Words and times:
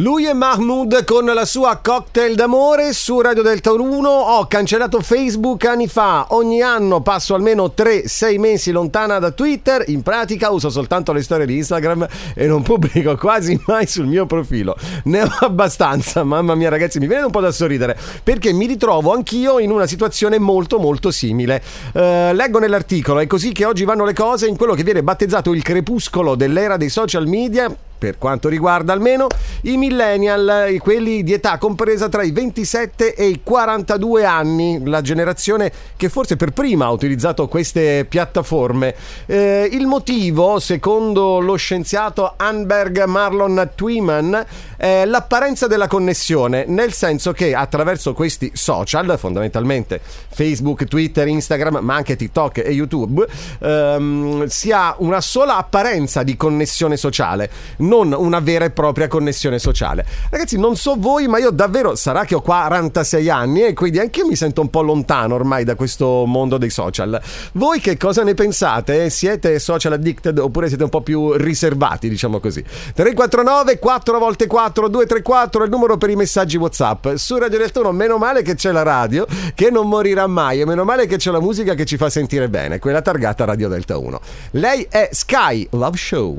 Lui 0.00 0.26
è 0.26 0.34
Mahmood 0.34 1.06
con 1.06 1.24
la 1.24 1.46
sua 1.46 1.80
cocktail 1.82 2.34
d'amore 2.34 2.92
su 2.92 3.18
Radio 3.18 3.40
Delta 3.40 3.72
1. 3.72 4.06
Ho 4.06 4.46
cancellato 4.46 5.00
Facebook 5.00 5.64
anni 5.64 5.88
fa. 5.88 6.26
Ogni 6.34 6.60
anno 6.60 7.00
passo 7.00 7.34
almeno 7.34 7.72
3-6 7.74 8.38
mesi 8.38 8.72
lontana 8.72 9.18
da 9.18 9.30
Twitter. 9.30 9.84
In 9.86 10.02
pratica 10.02 10.50
uso 10.50 10.68
soltanto 10.68 11.14
le 11.14 11.22
storie 11.22 11.46
di 11.46 11.56
Instagram 11.56 12.06
e 12.34 12.46
non 12.46 12.60
pubblico 12.60 13.16
quasi 13.16 13.58
mai 13.64 13.86
sul 13.86 14.04
mio 14.04 14.26
profilo. 14.26 14.76
Ne 15.04 15.22
ho 15.22 15.30
abbastanza, 15.40 16.24
mamma 16.24 16.54
mia 16.54 16.68
ragazzi, 16.68 16.98
mi 16.98 17.06
viene 17.06 17.24
un 17.24 17.30
po' 17.30 17.40
da 17.40 17.50
sorridere 17.50 17.96
perché 18.22 18.52
mi 18.52 18.66
ritrovo 18.66 19.14
anch'io 19.14 19.58
in 19.58 19.70
una 19.70 19.86
situazione 19.86 20.38
molto 20.38 20.78
molto 20.78 21.10
simile. 21.10 21.62
Uh, 21.94 22.34
leggo 22.34 22.58
nell'articolo, 22.58 23.20
è 23.20 23.26
così 23.26 23.50
che 23.50 23.64
oggi 23.64 23.84
vanno 23.84 24.04
le 24.04 24.12
cose 24.12 24.46
in 24.46 24.58
quello 24.58 24.74
che 24.74 24.82
viene 24.82 25.02
battezzato 25.02 25.54
il 25.54 25.62
crepuscolo 25.62 26.34
dell'era 26.34 26.76
dei 26.76 26.90
social 26.90 27.26
media 27.26 27.74
per 27.98 28.18
quanto 28.18 28.48
riguarda 28.48 28.92
almeno 28.92 29.26
i 29.62 29.76
millennial, 29.76 30.76
quelli 30.78 31.22
di 31.22 31.32
età 31.32 31.58
compresa 31.58 32.08
tra 32.08 32.22
i 32.22 32.30
27 32.30 33.14
e 33.14 33.26
i 33.26 33.40
42 33.42 34.24
anni, 34.24 34.80
la 34.84 35.00
generazione 35.00 35.72
che 35.96 36.08
forse 36.08 36.36
per 36.36 36.52
prima 36.52 36.86
ha 36.86 36.90
utilizzato 36.90 37.48
queste 37.48 38.04
piattaforme. 38.08 38.94
Eh, 39.26 39.68
il 39.72 39.86
motivo, 39.86 40.58
secondo 40.58 41.40
lo 41.40 41.56
scienziato 41.56 42.34
Anberg 42.36 43.04
Marlon 43.04 43.70
Twyman, 43.74 44.46
è 44.76 45.04
l'apparenza 45.04 45.66
della 45.66 45.86
connessione, 45.86 46.64
nel 46.66 46.92
senso 46.92 47.32
che 47.32 47.54
attraverso 47.54 48.12
questi 48.12 48.50
social, 48.54 49.16
fondamentalmente 49.18 50.00
Facebook, 50.02 50.84
Twitter, 50.84 51.26
Instagram, 51.26 51.78
ma 51.80 51.94
anche 51.94 52.16
TikTok 52.16 52.58
e 52.58 52.70
YouTube, 52.70 53.26
ehm, 53.60 54.46
si 54.46 54.72
ha 54.72 54.94
una 54.98 55.20
sola 55.20 55.56
apparenza 55.56 56.22
di 56.22 56.36
connessione 56.36 56.96
sociale 56.96 57.50
non 57.86 58.12
una 58.12 58.40
vera 58.40 58.64
e 58.64 58.70
propria 58.70 59.08
connessione 59.08 59.58
sociale. 59.58 60.04
Ragazzi, 60.30 60.58
non 60.58 60.76
so 60.76 60.96
voi, 60.98 61.28
ma 61.28 61.38
io 61.38 61.50
davvero 61.50 61.94
sarà 61.94 62.24
che 62.24 62.34
ho 62.34 62.40
46 62.40 63.28
anni 63.30 63.64
e 63.64 63.72
quindi 63.72 63.98
anche 63.98 64.20
io 64.20 64.26
mi 64.26 64.36
sento 64.36 64.60
un 64.60 64.68
po' 64.70 64.82
lontano 64.82 65.34
ormai 65.34 65.64
da 65.64 65.74
questo 65.74 66.24
mondo 66.26 66.58
dei 66.58 66.70
social. 66.70 67.20
Voi 67.52 67.80
che 67.80 67.96
cosa 67.96 68.22
ne 68.22 68.34
pensate? 68.34 69.08
Siete 69.10 69.58
social 69.58 69.92
addicted 69.92 70.38
oppure 70.38 70.68
siete 70.68 70.84
un 70.84 70.90
po' 70.90 71.00
più 71.00 71.32
riservati, 71.34 72.08
diciamo 72.08 72.40
così? 72.40 72.62
349 72.62 73.78
4 73.78 74.18
volte 74.18 74.46
4 74.46 74.88
234 74.88 75.62
è 75.62 75.64
il 75.64 75.70
numero 75.70 75.96
per 75.96 76.10
i 76.10 76.16
messaggi 76.16 76.56
WhatsApp. 76.56 77.14
Su 77.14 77.38
Radio 77.38 77.58
Delta 77.58 77.80
1 77.80 77.92
meno 77.92 78.18
male 78.18 78.42
che 78.42 78.54
c'è 78.54 78.72
la 78.72 78.82
radio 78.82 79.26
che 79.54 79.70
non 79.70 79.88
morirà 79.88 80.26
mai 80.26 80.60
e 80.60 80.66
meno 80.66 80.84
male 80.84 81.06
che 81.06 81.16
c'è 81.16 81.30
la 81.30 81.40
musica 81.40 81.74
che 81.74 81.84
ci 81.84 81.96
fa 81.96 82.10
sentire 82.10 82.48
bene, 82.48 82.78
quella 82.78 83.02
targata 83.02 83.44
Radio 83.44 83.68
Delta 83.68 83.96
1. 83.96 84.20
Lei 84.52 84.86
è 84.88 85.08
Sky 85.12 85.66
Love 85.70 85.96
Show. 85.96 86.38